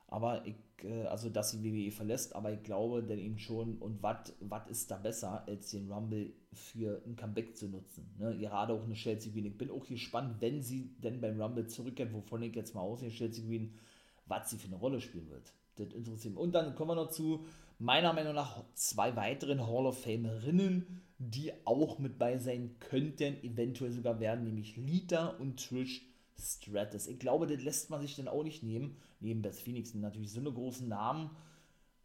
[0.08, 0.54] Aber ich,
[1.08, 4.96] also dass sie WWE verlässt, aber ich glaube denn eben schon, und was ist da
[4.96, 8.14] besser, als den Rumble für ein Comeback zu nutzen?
[8.18, 8.36] Ne?
[8.38, 9.46] Gerade auch eine Chelsea Green.
[9.46, 13.10] Ich bin auch gespannt, wenn sie denn beim Rumble zurückkehrt, wovon ich jetzt mal aussehe,
[13.10, 13.74] Chelsea Green,
[14.26, 15.52] was sie für eine Rolle spielen wird.
[15.76, 16.42] das interessiert mich.
[16.42, 17.44] Und dann kommen wir noch zu
[17.78, 23.92] meiner Meinung nach zwei weiteren Hall of Famerinnen, die auch mit bei sein könnten, eventuell
[23.92, 26.07] sogar werden, nämlich Lita und Trish
[26.38, 27.06] Stratus.
[27.06, 28.96] Ich glaube, das lässt man sich dann auch nicht nehmen.
[29.20, 31.30] Neben Beth Phoenix natürlich so eine großen Namen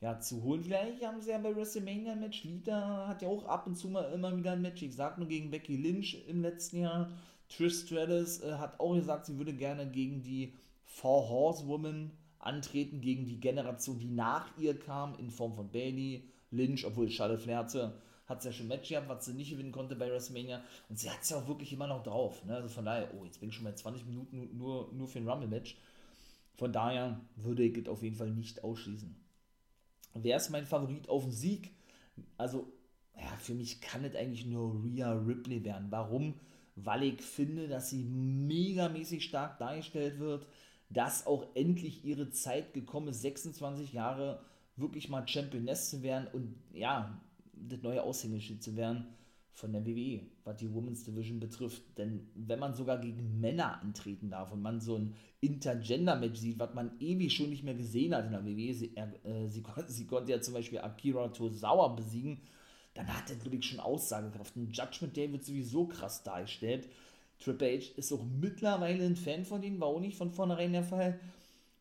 [0.02, 0.63] ja, zu holen.
[0.63, 2.43] Vielleicht haben sie ja bei WrestleMania ein Match.
[2.43, 4.82] Lita hat ja auch ab und zu mal immer wieder ein Match.
[4.82, 7.10] Ich sag nur gegen Becky Lynch im letzten Jahr.
[7.48, 10.54] Trish Stratus äh, hat auch gesagt, sie würde gerne gegen die
[10.86, 16.86] Four Horsewomen antreten, gegen die Generation, die nach ihr kam, in Form von Bailey, Lynch,
[16.86, 19.71] obwohl Charlotte Flair hatte, hat sie ja schon ein Match gehabt, was sie nicht gewinnen
[19.71, 20.62] konnte bei WrestleMania.
[20.89, 22.43] Und sie hat es ja auch wirklich immer noch drauf.
[22.45, 22.55] Ne?
[22.55, 25.27] Also von daher, oh, jetzt bin ich schon mal 20 Minuten nur, nur für ein
[25.27, 25.77] Rumble-Match.
[26.55, 29.15] Von daher würde ich es auf jeden Fall nicht ausschließen.
[30.13, 31.71] Wer ist mein Favorit auf den Sieg?
[32.38, 32.71] Also,
[33.17, 35.88] ja, für mich kann es eigentlich nur Rhea Ripley werden.
[35.89, 36.36] Warum?
[36.75, 40.45] Weil ich finde, dass sie megamäßig stark dargestellt wird,
[40.89, 44.43] dass auch endlich ihre Zeit gekommen ist, 26 Jahre
[44.75, 47.19] wirklich mal Championess zu werden und ja,
[47.67, 49.08] das neue Aushängeschild zu werden
[49.54, 51.84] von der WWE, was die Women's Division betrifft.
[51.97, 56.73] Denn wenn man sogar gegen Männer antreten darf und man so ein Intergender-Match sieht, was
[56.73, 60.32] man ewig schon nicht mehr gesehen hat in der WWE, sie, äh, sie, sie konnte
[60.32, 62.41] ja zum Beispiel Akira Tozawa besiegen,
[62.95, 64.56] dann hat er wirklich schon Aussagekraft.
[64.56, 66.89] Ein Judgment Day wird sowieso krass dargestellt.
[67.39, 70.84] Triple H ist auch mittlerweile ein Fan von denen, war auch nicht von vornherein der
[70.84, 71.19] Fall.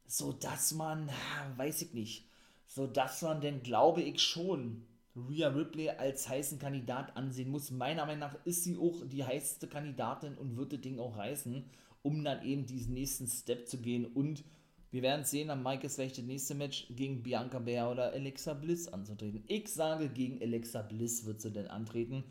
[0.07, 1.09] So dass man,
[1.57, 2.27] weiß ich nicht,
[2.67, 7.71] so dass man denn, glaube ich schon, Rhea Ripley als heißen Kandidat ansehen muss.
[7.71, 11.65] Meiner Meinung nach ist sie auch die heißeste Kandidatin und wird das Ding auch reißen,
[12.03, 14.07] um dann eben diesen nächsten Step zu gehen.
[14.07, 14.45] Und
[14.91, 18.55] wir werden sehen, am Mike ist vielleicht das nächste Match gegen Bianca Bär oder Alexa
[18.55, 19.45] Bliss anzutreten.
[19.49, 22.25] Ich sage, gegen Alexa Bliss wird sie denn antreten,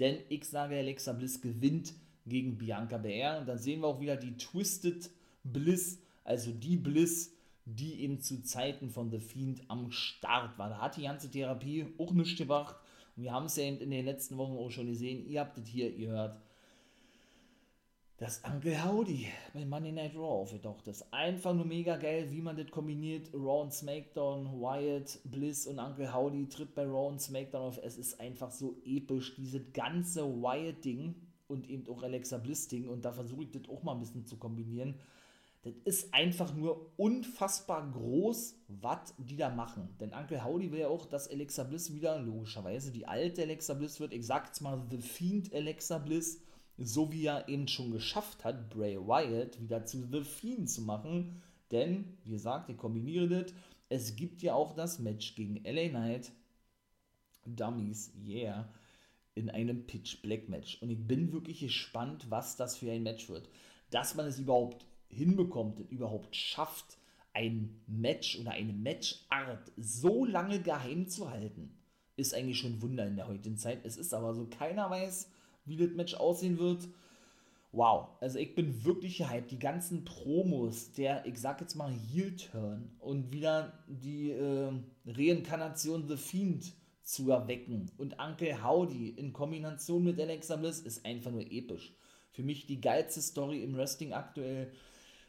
[0.00, 1.94] denn ich sage, Alexa Bliss gewinnt
[2.26, 3.38] gegen Bianca Bär.
[3.40, 5.10] Und dann sehen wir auch wieder die Twisted
[5.44, 7.33] Bliss, also die Bliss,
[7.66, 10.68] die eben zu Zeiten von The Fiend am Start war.
[10.68, 12.76] Da hat die ganze Therapie auch nichts gebracht.
[13.16, 15.26] Und wir haben es ja in den letzten Wochen auch schon gesehen.
[15.28, 16.40] Ihr habt es hier gehört.
[18.18, 21.12] Das Uncle Howdy bei Monday Night Raw aufgetaucht ist.
[21.12, 23.32] Einfach nur mega geil, wie man das kombiniert.
[23.34, 27.80] Raw und SmackDown, Wyatt, Bliss und Uncle Howdy tritt bei Raw und SmackDown auf.
[27.82, 31.16] Es ist einfach so episch, dieses ganze Wyatt-Ding
[31.48, 32.88] und eben auch Alexa Bliss-Ding.
[32.88, 34.94] Und da versuche ich das auch mal ein bisschen zu kombinieren.
[35.64, 39.88] Das ist einfach nur unfassbar groß, was die da machen.
[39.98, 43.98] Denn Uncle Howdy will ja auch, dass Alexa Bliss wieder, logischerweise, die alte Alexa Bliss
[43.98, 46.42] wird, ich sag's mal, The Fiend Alexa Bliss,
[46.76, 51.40] so wie er eben schon geschafft hat, Bray Wyatt wieder zu The Fiend zu machen.
[51.70, 53.54] Denn, wie gesagt, ich kombiniere das,
[53.88, 56.32] es gibt ja auch das Match gegen LA Knight,
[57.46, 58.68] Dummies, yeah,
[59.34, 60.80] in einem Pitch Black Match.
[60.82, 63.48] Und ich bin wirklich gespannt, was das für ein Match wird.
[63.90, 66.98] Dass man es überhaupt hinbekommt und überhaupt schafft,
[67.32, 71.76] ein Match oder eine Matchart so lange geheim zu halten,
[72.16, 73.84] ist eigentlich schon ein Wunder in der heutigen Zeit.
[73.84, 75.30] Es ist aber so, keiner weiß,
[75.64, 76.88] wie das Match aussehen wird.
[77.72, 79.50] Wow, also ich bin wirklich hyped.
[79.50, 84.72] Die ganzen Promos, der, ich sag jetzt mal, Heel-Turn und wieder die äh,
[85.04, 91.32] Reinkarnation The Fiend zu erwecken und Uncle Howdy in Kombination mit Alexa Bliss ist einfach
[91.32, 91.92] nur episch.
[92.30, 94.72] Für mich die geilste Story im Wrestling aktuell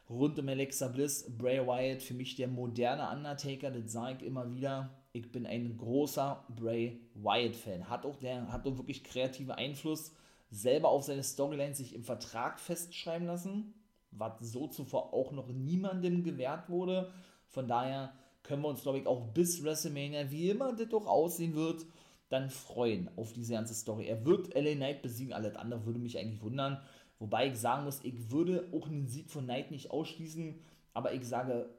[0.10, 4.50] rund um Alexa Bliss, Bray Wyatt, für mich der moderne Undertaker, das sage ich immer
[4.54, 4.90] wieder.
[5.14, 7.90] Ich bin ein großer Bray Wyatt-Fan.
[7.90, 10.14] Hat auch der, hat auch wirklich kreative Einfluss,
[10.52, 13.74] selber auf seine Storyline sich im Vertrag festschreiben lassen,
[14.12, 17.12] was so zuvor auch noch niemandem gewährt wurde.
[17.48, 18.14] Von daher
[18.44, 21.86] können wir uns, glaube ich, auch bis WrestleMania, wie immer das doch aussehen wird,
[22.30, 24.06] dann freuen auf diese ganze Story.
[24.06, 26.82] Er wird LA Knight besiegen, alles andere würde mich eigentlich wundern.
[27.20, 30.56] Wobei ich sagen muss, ich würde auch einen Sieg von Knight nicht ausschließen,
[30.94, 31.70] aber ich sage,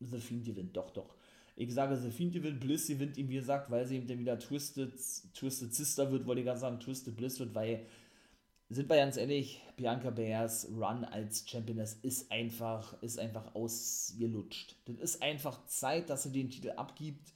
[0.00, 1.16] The Fiend gewinnt, doch, doch.
[1.56, 4.38] Ich sage, The Fiend gewinnt, Bliss gewinnt ihm, wie gesagt, weil sie eben dann wieder
[4.38, 4.92] Twisted,
[5.34, 7.86] Twisted Sister wird, wollte ich gerade sagen, Twisted Bliss wird, weil,
[8.68, 14.76] sind wir ganz ehrlich, Bianca Bears Run als Championess ist einfach, ist einfach ausgelutscht.
[14.86, 17.32] Das ist einfach Zeit, dass sie den Titel abgibt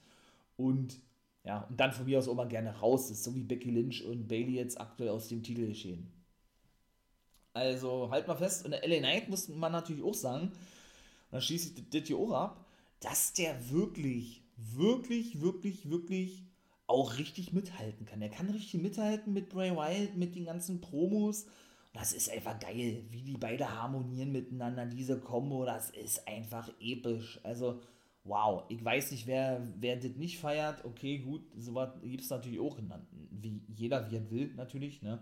[0.57, 0.99] und
[1.45, 4.03] ja, und dann von mir aus auch mal gerne raus ist, so wie Becky Lynch
[4.03, 6.11] und Bailey jetzt aktuell aus dem Titel geschehen.
[7.53, 10.53] Also halt mal fest, und der LA Knight muss man natürlich auch sagen, und
[11.31, 12.65] dann schließe ich das hier auch ab,
[12.99, 16.43] dass der wirklich, wirklich, wirklich, wirklich
[16.87, 18.21] auch richtig mithalten kann.
[18.21, 21.45] Er kann richtig mithalten mit Bray Wyatt, mit den ganzen Promos.
[21.93, 27.39] Das ist einfach geil, wie die beide harmonieren miteinander, diese Combo, das ist einfach episch.
[27.43, 27.79] Also,
[28.23, 30.85] wow, ich weiß nicht, wer, wer das nicht feiert.
[30.85, 32.77] Okay, gut, sowas gibt es natürlich auch,
[33.31, 35.19] wie jeder, wie er will, natürlich, ne?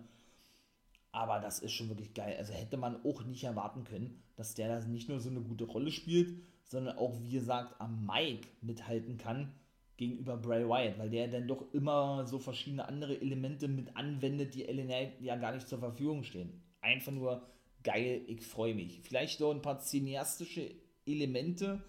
[1.18, 2.36] Aber das ist schon wirklich geil.
[2.38, 5.64] Also hätte man auch nicht erwarten können, dass der da nicht nur so eine gute
[5.64, 9.52] Rolle spielt, sondern auch, wie gesagt, am Mike mithalten kann
[9.98, 14.66] gegenüber Bray Wyatt, weil der dann doch immer so verschiedene andere Elemente mit anwendet, die
[14.66, 16.62] LNA ja gar nicht zur Verfügung stehen.
[16.82, 17.42] Einfach nur
[17.84, 19.02] geil, ich freue mich.
[19.02, 20.70] Vielleicht noch ein paar cineastische
[21.08, 21.82] Elemente,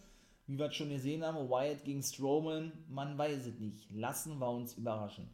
[0.46, 3.90] wie wir schon gesehen haben, Wyatt gegen Strowman, man weiß es nicht.
[3.90, 5.28] Lassen wir uns überraschen.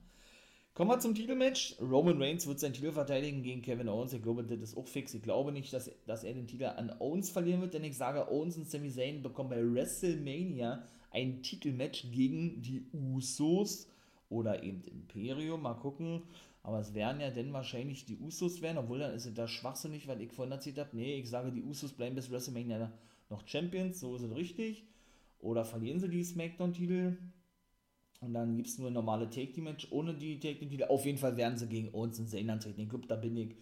[0.75, 1.77] Kommen wir zum Titelmatch.
[1.81, 4.13] Roman Reigns wird seinen Titel verteidigen gegen Kevin Owens.
[4.13, 5.15] Ich glaube, das ist auch fix.
[5.15, 8.29] Ich glaube nicht, dass, dass er den Titel an Owens verlieren wird, denn ich sage,
[8.29, 10.83] Owens und Sami Zayn bekommen bei WrestleMania
[11.13, 13.87] ein Titelmatch gegen die Usos
[14.29, 15.63] oder eben Imperium.
[15.63, 16.23] Mal gucken.
[16.65, 20.09] Aber es werden ja dann wahrscheinlich die Usos werden, obwohl dann ist es da schwachsinnig,
[20.09, 22.91] weil ich vorhin erzählt habe, nee, ich sage, die Usos bleiben bis WrestleMania
[23.31, 24.83] noch Champions, so ist es richtig.
[25.39, 27.17] Oder verlieren sie die SmackDown-Titel?
[28.25, 30.85] Und dann gibt es nur normale Take-Team-Match ohne die Take-Team-Titel.
[30.85, 32.81] Auf jeden Fall werden sie gegen uns und Zayn antreten.
[32.81, 33.55] Ich glaube, da bin ich,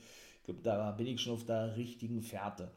[0.62, 2.70] da bin ich schon auf der richtigen Fährte.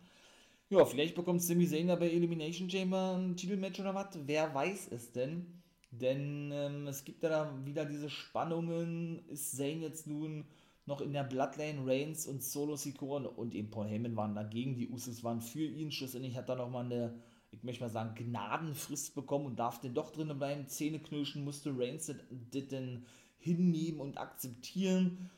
[0.70, 4.18] Ja, vielleicht bekommt Sami Zayn bei Elimination Chamber ein Titelmatch oder was.
[4.26, 5.46] Wer weiß es denn?
[5.92, 9.28] Denn ähm, es gibt ja da wieder diese Spannungen.
[9.30, 10.46] Ist Zayn jetzt nun
[10.88, 14.76] noch in der Bloodline Reigns und Solo Sikoa und eben Paul Heyman waren dagegen.
[14.76, 15.92] Die Usos waren für ihn.
[15.92, 17.14] Schlussendlich hat er nochmal eine
[17.58, 20.68] ich möchte mal sagen, Gnadenfrist bekommen und darf denn doch drinnen bleiben.
[20.68, 23.06] Zähne knirschen musste Reigns das denn
[23.38, 25.30] hinnehmen und akzeptieren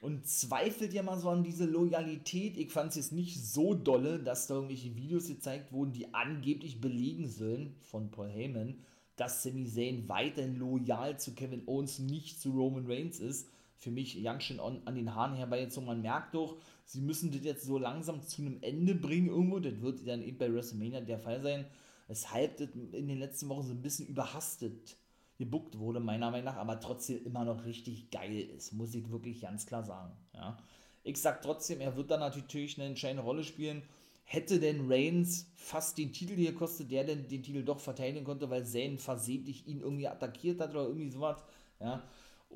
[0.00, 2.56] und zweifelt ja mal so an diese Loyalität.
[2.56, 6.80] Ich fand es jetzt nicht so dolle, dass da irgendwelche Videos gezeigt wurden, die angeblich
[6.80, 8.78] belegen sollen von Paul Heyman,
[9.16, 13.48] dass Sami Zayn weiterhin loyal zu Kevin Owens, nicht zu Roman Reigns ist.
[13.78, 15.86] Für mich ganz schön an, an den Haaren herbeigezogen.
[15.86, 16.56] Man merkt doch,
[16.86, 19.58] sie müssen das jetzt so langsam zu einem Ende bringen irgendwo.
[19.58, 21.66] Das wird dann eben bei WrestleMania der Fall sein.
[22.08, 24.96] Weshalb das in den letzten Wochen so ein bisschen überhastet
[25.36, 29.42] gebuckt wurde, meiner Meinung nach, aber trotzdem immer noch richtig geil ist, muss ich wirklich
[29.42, 30.12] ganz klar sagen.
[30.32, 30.56] Ja.
[31.02, 33.82] Ich sag trotzdem, er wird da natürlich eine entscheidende Rolle spielen.
[34.24, 38.48] Hätte denn Reigns fast den Titel hier gekostet, der denn den Titel doch verteidigen konnte,
[38.48, 41.44] weil Zayn versehentlich ihn irgendwie attackiert hat oder irgendwie sowas,
[41.80, 42.02] ja,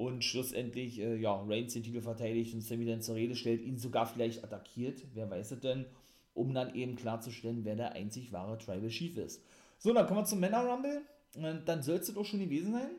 [0.01, 3.77] und schlussendlich, äh, ja, Reigns den Titel verteidigt und Sammy dann zur Rede stellt, ihn
[3.77, 5.85] sogar vielleicht attackiert, wer weiß es denn,
[6.33, 9.45] um dann eben klarzustellen, wer der einzig wahre Tribal Chief ist.
[9.79, 11.03] So, dann kommen wir zum Männer Rumble.
[11.37, 12.91] Und dann soll es doch schon gewesen sein.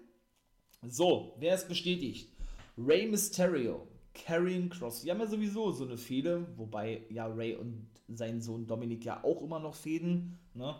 [0.87, 2.29] So, wer ist bestätigt?
[2.77, 5.01] Rey Mysterio, Karrion Cross.
[5.01, 9.23] Die haben ja sowieso so eine Fehde, wobei ja Ray und sein Sohn Dominik ja
[9.23, 10.37] auch immer noch fäden.
[10.53, 10.75] Ne?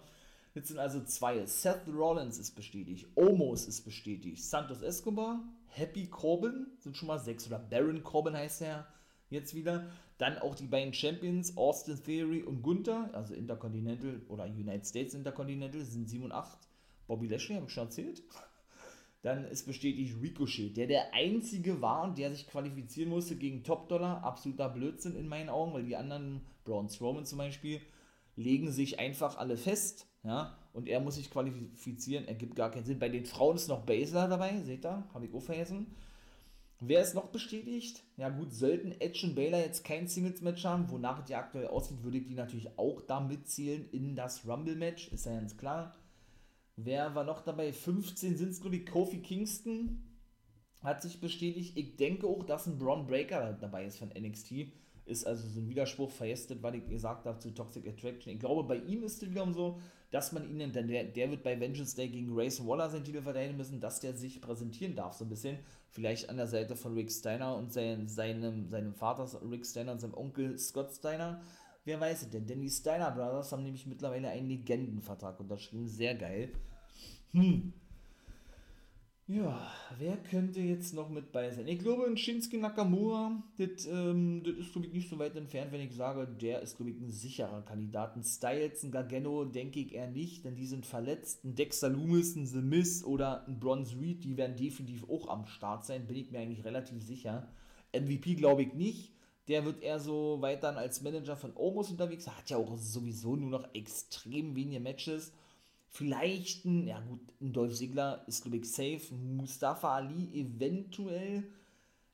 [0.53, 1.43] Jetzt sind also zwei.
[1.47, 7.47] Seth Rollins ist bestätigt, Omos ist bestätigt, Santos Escobar, Happy Corbin sind schon mal sechs
[7.47, 8.87] oder Baron Corbin heißt er
[9.29, 9.89] jetzt wieder.
[10.17, 15.81] Dann auch die beiden Champions, Austin Theory und Gunther, also Intercontinental oder United States Intercontinental,
[15.81, 16.59] sind 7 und 8.
[17.07, 18.21] Bobby Lashley, habe ich schon erzählt.
[19.23, 24.23] Dann ist bestätigt Ricochet, der der einzige war, der sich qualifizieren musste gegen Top Dollar.
[24.23, 27.81] Absoluter Blödsinn in meinen Augen, weil die anderen, Braun Strowman zum Beispiel,
[28.35, 30.07] legen sich einfach alle fest.
[30.23, 32.99] Ja, und er muss sich qualifizieren, ergibt gar keinen Sinn.
[32.99, 35.87] Bei den Frauen ist noch Baszler dabei, seht ihr, habe ich auch vergessen.
[36.79, 38.03] Wer ist noch bestätigt?
[38.17, 42.17] Ja gut, sollten Edge und Baylor jetzt kein Singles-Match haben, wonach die aktuell aussieht, würde
[42.17, 45.95] ich die natürlich auch da mitzählen in das Rumble-Match, ist ja ganz klar.
[46.77, 47.71] Wer war noch dabei?
[47.71, 50.01] 15 sind es, glaube ich, Kofi Kingston
[50.81, 51.77] hat sich bestätigt.
[51.77, 54.71] Ich denke auch, dass ein Braun Breaker dabei ist von NXT
[55.05, 58.33] ist also so ein Widerspruch verhestet, weil ich gesagt habe zu Toxic Attraction.
[58.33, 59.79] Ich glaube, bei ihm ist es wiederum so,
[60.11, 63.21] dass man ihn, denn der, der wird bei Vengeance Day gegen Grayson Waller seinen Titel
[63.21, 65.57] verteidigen müssen, dass der sich präsentieren darf, so ein bisschen.
[65.89, 69.99] Vielleicht an der Seite von Rick Steiner und sein, seinem, seinem Vater Rick Steiner und
[69.99, 71.41] seinem Onkel Scott Steiner.
[71.85, 72.45] Wer weiß es denn?
[72.45, 75.87] Denn die Steiner Brothers haben nämlich mittlerweile einen Legendenvertrag unterschrieben.
[75.87, 76.51] Sehr geil.
[77.31, 77.73] Hm.
[79.33, 81.65] Ja, wer könnte jetzt noch mit bei sein?
[81.65, 85.71] Ich glaube, ein Shinsuke Nakamura, das, ähm, das ist, glaube ich, nicht so weit entfernt,
[85.71, 88.17] wenn ich sage, der ist, glaube ich, ein sicherer Kandidat.
[88.17, 91.45] Ein Styles, ein Gargano denke ich eher nicht, denn die sind verletzt.
[91.45, 95.45] Ein Dexter Loomis, ein The Miz oder ein Bronze Reed, die werden definitiv auch am
[95.45, 97.47] Start sein, bin ich mir eigentlich relativ sicher.
[97.93, 99.13] MVP glaube ich nicht.
[99.47, 102.27] Der wird eher so weiter als Manager von Omos unterwegs.
[102.27, 105.31] Er hat ja auch sowieso nur noch extrem wenige Matches
[105.93, 109.13] Vielleicht ein, ja gut, ein Dolph Ziggler ist, glaube ich, safe.
[109.13, 111.43] Mustafa Ali eventuell.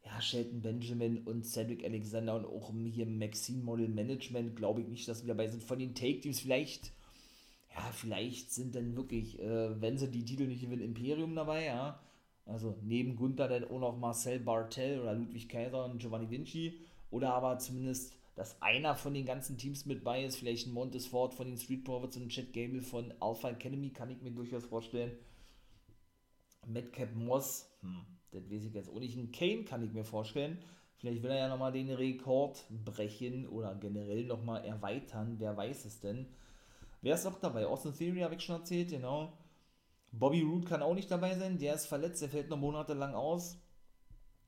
[0.03, 5.07] Ja, Shelton Benjamin und Cedric Alexander und auch hier Maxine Model Management, glaube ich nicht,
[5.07, 5.63] dass wir dabei sind.
[5.63, 6.91] Von den Take-Teams vielleicht,
[7.75, 11.99] ja, vielleicht sind dann wirklich, äh, wenn sie die Titel nicht gewinnen, Imperium dabei, ja.
[12.45, 16.79] Also neben Gunther dann auch noch Marcel Bartel oder Ludwig Kaiser und Giovanni Vinci.
[17.11, 21.07] Oder aber zumindest dass einer von den ganzen Teams mit bei ist, vielleicht ein Montes
[21.07, 24.29] Ford von den Street Profits und ein Chad Gable von Alpha Academy, kann ich mir
[24.29, 25.17] durchaus vorstellen.
[26.67, 29.17] Madcap Moss, hm, das weiß ich jetzt auch nicht.
[29.17, 30.59] Ein Kane kann ich mir vorstellen.
[30.97, 35.99] Vielleicht will er ja nochmal den Rekord brechen oder generell nochmal erweitern, wer weiß es
[35.99, 36.27] denn.
[37.01, 37.65] Wer ist noch dabei?
[37.65, 39.33] Austin Theory habe ich schon erzählt, genau.
[40.11, 43.57] Bobby Roode kann auch nicht dabei sein, der ist verletzt, der fällt noch monatelang aus.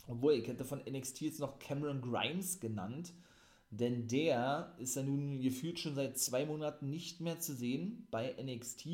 [0.08, 3.14] Obwohl, ich hätte von NXT jetzt noch Cameron Grimes genannt,
[3.72, 8.36] denn der ist ja nun gefühlt schon seit zwei Monaten nicht mehr zu sehen bei
[8.42, 8.88] NXT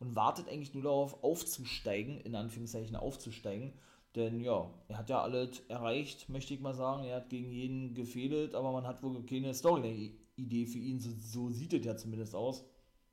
[0.00, 3.72] und wartet eigentlich nur darauf, aufzusteigen, in Anführungszeichen aufzusteigen.
[4.16, 7.04] Denn ja, er hat ja alles erreicht, möchte ich mal sagen.
[7.04, 11.00] Er hat gegen jeden gefehlt, aber man hat wohl keine Storyline-Idee für ihn.
[11.00, 12.64] So, so, sieht es ja zumindest aus.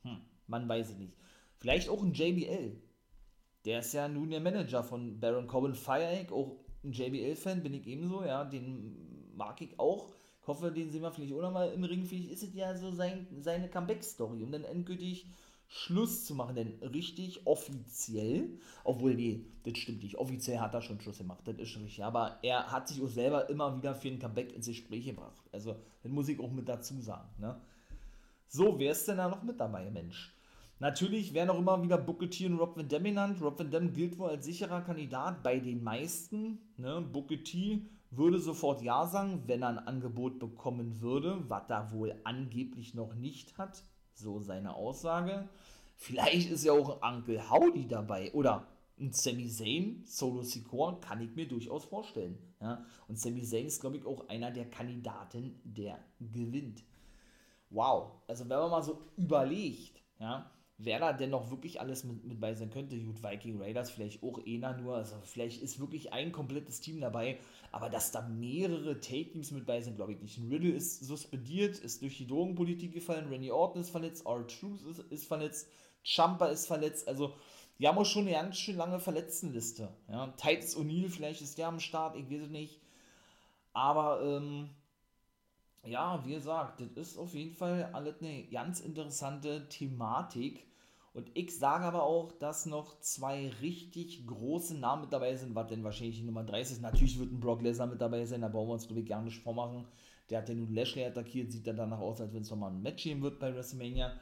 [0.04, 1.14] Hm, man weiß es nicht.
[1.58, 2.82] Vielleicht auch ein JBL.
[3.66, 7.88] Der ist ja nun der Manager von Baron Corbin Fire auch ein JBL-Fan, bin ich
[7.88, 10.10] ebenso, ja, den mag ich auch.
[10.44, 12.04] Ich hoffe, den sehen wir vielleicht auch nochmal im Ring.
[12.06, 15.26] Vielleicht ist es ja so sein, seine Comeback-Story, um dann endgültig
[15.70, 18.50] Schluss zu machen, denn richtig offiziell,
[18.84, 22.04] obwohl, nee, das stimmt nicht, offiziell hat er schon Schluss gemacht, das ist schon richtig,
[22.04, 25.42] aber er hat sich auch selber immer wieder für ein Comeback ins Gespräch gebracht.
[25.52, 27.60] Also, das muss ich auch mit dazu sagen, ne?
[28.50, 30.32] So, wer ist denn da noch mit dabei, Mensch?
[30.80, 33.42] Natürlich werden auch immer wieder Booker T und Rob Van Dam genannt.
[33.42, 36.60] Rob Van Dam gilt wohl als sicherer Kandidat bei den meisten.
[36.78, 37.02] Ne?
[37.02, 37.82] Booker T
[38.18, 43.16] würde sofort Ja sagen, wenn er ein Angebot bekommen würde, was er wohl angeblich noch
[43.16, 43.84] nicht hat.
[44.14, 45.50] So seine Aussage.
[45.96, 48.68] Vielleicht ist ja auch Uncle Howdy dabei oder
[49.00, 52.38] ein Sami Zayn, Solo Secure, kann ich mir durchaus vorstellen.
[52.62, 52.86] Ja?
[53.08, 56.84] Und Sami Zayn ist, glaube ich, auch einer der Kandidaten, der gewinnt.
[57.70, 60.52] Wow, also wenn man mal so überlegt, ja,
[60.86, 63.00] wer da denn noch wirklich alles mit, mit bei sein könnte.
[63.00, 67.40] Gut, Viking Raiders vielleicht auch einer nur, also vielleicht ist wirklich ein komplettes Team dabei,
[67.72, 70.40] aber dass da mehrere Take-Teams mit bei sind, glaube ich nicht.
[70.50, 75.28] Riddle ist suspendiert, ist durch die Drogenpolitik gefallen, Randy Orton ist verletzt, R-Truth ist, ist
[75.28, 75.70] verletzt,
[76.04, 77.34] Champa ist verletzt, also
[77.80, 79.90] die haben auch schon eine ganz schön lange Verletztenliste.
[80.08, 82.80] Ja, Titus O'Neill, vielleicht ist der am Start, ich weiß es nicht.
[83.74, 84.70] Aber, ähm,
[85.86, 90.66] ja, wie gesagt, das ist auf jeden Fall alles eine ganz interessante Thematik.
[91.14, 95.68] Und ich sage aber auch, dass noch zwei richtig große Namen mit dabei sind, was
[95.68, 96.82] denn wahrscheinlich die Nummer 30 ist.
[96.82, 99.22] Natürlich wird ein Brock Lesnar mit dabei sein, da brauchen wir uns, glaube ich, gar
[99.22, 99.86] nicht vormachen.
[100.30, 102.82] Der hat ja nun Lashley attackiert, sieht dann danach aus, als wenn es nochmal ein
[102.82, 104.14] Match geben wird bei WrestleMania.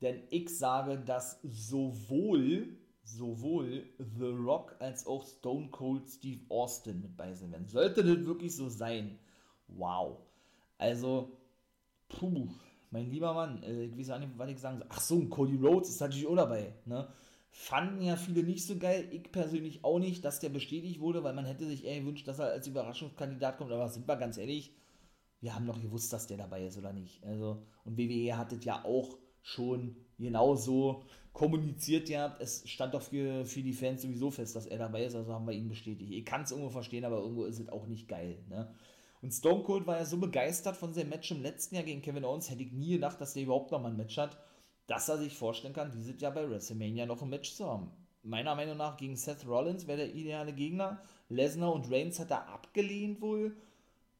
[0.00, 7.16] Denn ich sage, dass sowohl, sowohl The Rock als auch Stone Cold Steve Austin mit
[7.16, 7.68] bei sein werden.
[7.68, 9.18] Sollte das wirklich so sein,
[9.68, 10.18] wow
[10.82, 11.30] also,
[12.08, 12.48] puh,
[12.92, 14.86] mein lieber Mann, äh, ich weiß auch nicht, was ich sagen soll.
[14.90, 16.74] Ach so, ein Cody Rhodes ist natürlich auch dabei.
[16.84, 17.08] Ne?
[17.50, 21.34] Fanden ja viele nicht so geil, ich persönlich auch nicht, dass der bestätigt wurde, weil
[21.34, 23.72] man hätte sich eher gewünscht, dass er als Überraschungskandidat kommt.
[23.72, 24.74] Aber sind wir ganz ehrlich,
[25.40, 27.24] wir haben doch gewusst, dass der dabei ist oder nicht.
[27.24, 31.02] Also, und WWE hat es ja auch schon genauso
[31.32, 35.14] kommuniziert ja, es stand doch für, für die Fans sowieso fest, dass er dabei ist,
[35.14, 36.12] also haben wir ihn bestätigt.
[36.12, 38.38] Ich kann es irgendwo verstehen, aber irgendwo ist es auch nicht geil.
[38.48, 38.72] Ne?
[39.22, 42.24] Und Stone Cold war ja so begeistert von seinem Match im letzten Jahr gegen Kevin
[42.24, 44.36] Owens, hätte ich nie gedacht, dass der überhaupt noch mal ein Match hat,
[44.88, 47.92] dass er sich vorstellen kann, dieses Jahr bei WrestleMania noch ein Match zu haben.
[48.24, 51.00] Meiner Meinung nach gegen Seth Rollins wäre der ideale Gegner.
[51.28, 53.56] Lesnar und Reigns hat er abgelehnt wohl.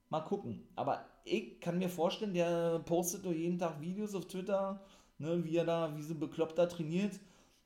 [0.09, 0.67] Mal gucken.
[0.77, 4.81] Aber ich kann mir vorstellen, der postet doch jeden Tag Videos auf Twitter,
[5.19, 7.19] ne, wie er da, wie so bekloppt da trainiert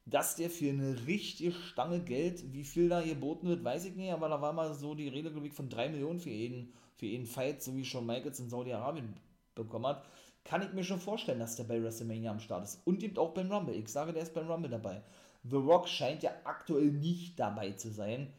[0.06, 4.12] dass der für eine richtige Stange Geld, wie viel da geboten wird, weiß ich nicht,
[4.12, 7.60] aber da war mal so die Rede, von 3 Millionen für jeden, für jeden Fight,
[7.60, 9.14] so wie schon Michaels in Saudi-Arabien
[9.56, 10.04] bekommen hat.
[10.44, 12.80] Kann ich mir schon vorstellen, dass der bei WrestleMania am Start ist.
[12.86, 13.74] Und eben auch beim Rumble.
[13.74, 15.02] Ich sage, der ist beim Rumble dabei.
[15.42, 18.32] The Rock scheint ja aktuell nicht dabei zu sein.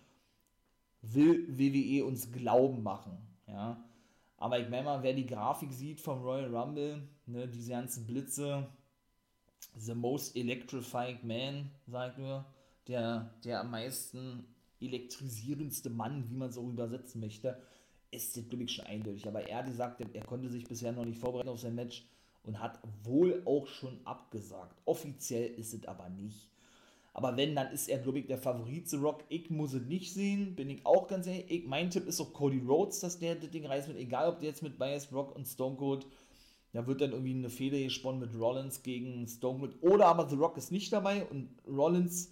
[1.01, 3.17] Will WWE uns glauben machen.
[3.45, 3.83] Ja.
[4.37, 8.67] Aber ich meine mal, wer die Grafik sieht vom Royal Rumble, ne, diese ganzen Blitze,
[9.79, 12.45] The Most Electrifying Man, sagt nur,
[12.87, 14.45] der, der am meisten
[14.81, 17.59] elektrisierendste Mann, wie man auch übersetzen möchte,
[18.11, 19.27] ist das, glaube ich, schon eindeutig.
[19.27, 22.05] Aber er hat gesagt, er konnte sich bisher noch nicht vorbereiten auf sein Match
[22.43, 24.81] und hat wohl auch schon abgesagt.
[24.85, 26.49] Offiziell ist es aber nicht.
[27.13, 29.23] Aber wenn, dann ist er, glaube ich, der Favorit The Rock.
[29.27, 31.49] Ich muss es nicht sehen, bin ich auch ganz ehrlich.
[31.49, 34.39] Ich, mein Tipp ist auch Cody Rhodes, dass der das Ding reißt mit, egal ob
[34.39, 36.05] der jetzt mit Bias Rock und Stone Cold
[36.77, 39.81] da wird dann irgendwie eine Fehde gesponnen mit Rollins gegen Stone Cold.
[39.81, 42.31] Oder aber The Rock ist nicht dabei und Rollins,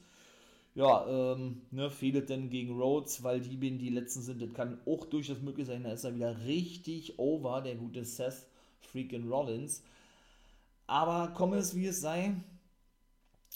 [0.75, 4.39] ja, ähm, ne, fehlt dann gegen Rhodes, weil die beiden die letzten sind.
[4.43, 5.83] Das kann auch durchaus möglich sein.
[5.83, 8.45] Da ist er wieder richtig over, der gute Seth
[8.81, 9.81] freaking Rollins.
[10.85, 12.35] Aber komme es wie es sei.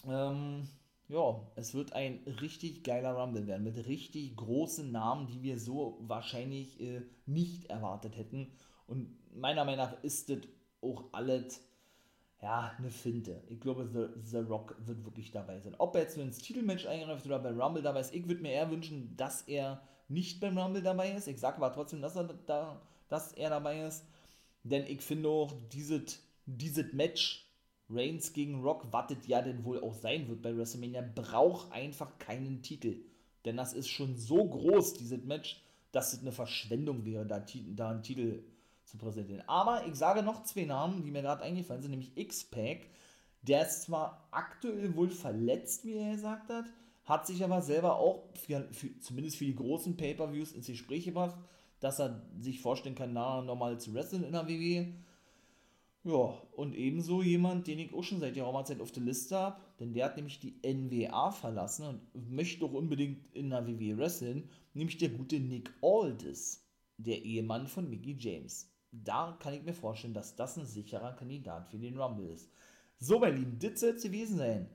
[0.08, 0.64] Ähm,
[1.08, 6.00] ja, es wird ein richtig geiler Rumble werden mit richtig großen Namen, die wir so
[6.02, 8.48] wahrscheinlich äh, nicht erwartet hätten.
[8.88, 10.40] Und meiner Meinung nach ist das
[10.82, 11.62] auch alles,
[12.42, 13.44] ja, eine Finte.
[13.48, 15.76] Ich glaube, The, The Rock wird wirklich dabei sein.
[15.78, 18.52] Ob er jetzt nur ins Titelmatch eingreift oder beim Rumble dabei ist, ich würde mir
[18.52, 21.28] eher wünschen, dass er nicht beim Rumble dabei ist.
[21.28, 24.06] Ich sage aber trotzdem, dass er, da, dass er dabei ist.
[24.64, 27.50] Denn ich finde auch, dieses, dieses Match
[27.90, 32.62] Reigns gegen Rock, wartet ja denn wohl auch sein wird bei WrestleMania, braucht einfach keinen
[32.62, 33.02] Titel.
[33.46, 37.44] Denn das ist schon so groß, dieses Match, dass es eine Verschwendung wäre, da,
[37.76, 38.44] da einen Titel zu
[38.98, 39.44] präsentieren.
[39.48, 42.88] Aber ich sage noch zwei Namen, die mir gerade eingefallen sind, nämlich X-Pac.
[43.42, 46.66] Der ist zwar aktuell wohl verletzt, wie er gesagt hat,
[47.06, 51.36] hat sich aber selber auch, für, für, zumindest für die großen Pay-Per-Views, ins Gespräch gebracht,
[51.80, 54.94] dass er sich vorstellen kann, nachher nochmal zu wresteln in der WWE.
[56.04, 59.60] Ja, und ebenso jemand, den ich auch schon seit geraumer Zeit auf der Liste habe,
[59.80, 64.50] denn der hat nämlich die NWA verlassen und möchte doch unbedingt in der WWE wresteln,
[64.74, 66.66] nämlich der gute Nick Aldis,
[66.98, 68.69] der Ehemann von Mickey James.
[68.92, 72.50] Da kann ich mir vorstellen, dass das ein sicherer Kandidat für den Rumble ist.
[73.00, 74.70] So, mein Lieben, das soll es gewesen sein.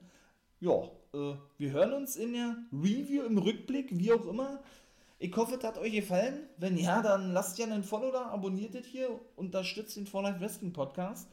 [0.59, 4.61] Ja, äh, wir hören uns in der Review, im Rückblick, wie auch immer.
[5.19, 6.47] Ich hoffe, es hat euch gefallen.
[6.57, 10.39] Wenn ja, dann lasst ja einen Follow da, abonniert das hier, unterstützt den For Life
[10.39, 11.29] Wrestling Podcast.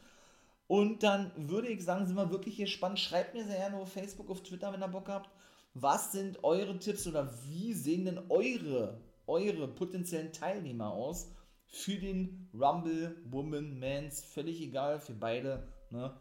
[0.66, 2.98] Und dann würde ich sagen, sind wir wirklich gespannt.
[2.98, 5.30] Schreibt mir sehr gerne auf Facebook, auf Twitter, wenn ihr Bock habt.
[5.74, 11.28] Was sind eure Tipps oder wie sehen denn eure, eure potenziellen Teilnehmer aus
[11.72, 14.22] für den Rumble, Woman, Mans?
[14.22, 15.66] Völlig egal, für beide.
[15.90, 16.14] Ne?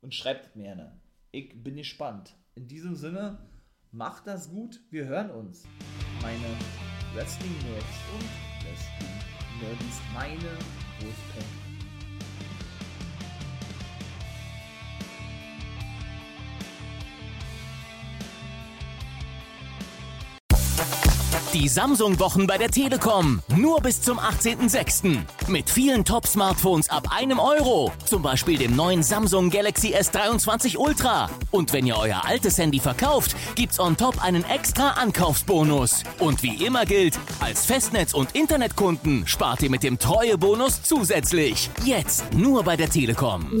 [0.00, 1.00] Und schreibt mir gerne.
[1.30, 2.34] Ich bin gespannt.
[2.54, 3.38] In diesem Sinne,
[3.92, 4.80] macht das gut.
[4.90, 5.64] Wir hören uns.
[6.22, 6.56] Meine
[7.14, 10.58] Wrestling Nerds und Wrestling Nerds, meine
[11.00, 11.63] Wolfpack.
[21.54, 23.40] Die Samsung-Wochen bei der Telekom.
[23.56, 25.18] Nur bis zum 18.06.
[25.46, 27.92] Mit vielen Top-Smartphones ab einem Euro.
[28.06, 31.30] Zum Beispiel dem neuen Samsung Galaxy S23 Ultra.
[31.52, 36.02] Und wenn ihr euer altes Handy verkauft, gibt's on top einen extra Ankaufsbonus.
[36.18, 41.70] Und wie immer gilt, als Festnetz- und Internetkunden spart ihr mit dem Treuebonus zusätzlich.
[41.84, 43.60] Jetzt nur bei der Telekom.